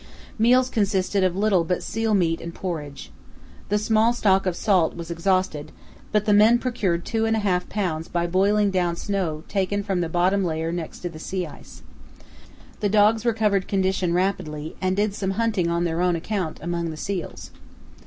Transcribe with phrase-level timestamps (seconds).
[0.39, 3.11] Meals consisted of little but seal meat and porridge.
[3.69, 5.71] The small stock of salt was exhausted,
[6.11, 10.01] but the men procured two and a half pounds by boiling down snow taken from
[10.01, 11.83] the bottom layer next to the sea ice.
[12.79, 16.97] The dogs recovered condition rapidly and did some hunting on their own account among the
[16.97, 17.51] seals.